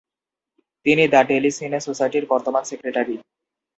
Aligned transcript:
তিনি 0.85 1.03
the 1.13 1.21
tele 1.29 1.51
cine 1.57 1.79
সোসাইটির 1.87 2.25
বর্তমান 2.31 2.63
সেক্রেটারি। 2.69 3.15